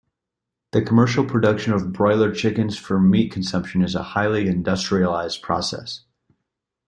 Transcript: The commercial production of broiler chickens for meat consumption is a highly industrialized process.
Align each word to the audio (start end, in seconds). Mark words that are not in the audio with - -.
The 0.71 0.81
commercial 0.81 1.23
production 1.23 1.73
of 1.73 1.93
broiler 1.93 2.33
chickens 2.33 2.75
for 2.75 2.99
meat 2.99 3.31
consumption 3.31 3.83
is 3.83 3.93
a 3.93 4.01
highly 4.01 4.47
industrialized 4.47 5.43
process. 5.43 6.05